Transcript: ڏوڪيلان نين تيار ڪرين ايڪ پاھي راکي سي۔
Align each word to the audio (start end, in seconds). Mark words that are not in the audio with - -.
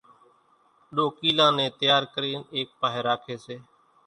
ڏوڪيلان 0.95 1.51
نين 1.57 1.71
تيار 1.79 2.03
ڪرين 2.13 2.39
ايڪ 2.55 2.69
پاھي 2.79 3.01
راکي 3.07 3.35
سي۔ 3.45 3.55